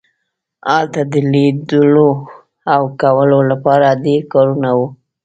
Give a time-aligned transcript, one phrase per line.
[0.71, 2.09] هلته د لیدلو
[2.73, 4.87] او کولو لپاره ډیر کارونه وو